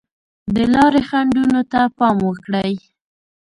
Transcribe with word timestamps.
د 0.55 0.57
لارې 0.73 1.01
خنډونو 1.09 1.61
ته 1.71 1.81
پام 1.97 2.17
وکړئ. 2.27 2.73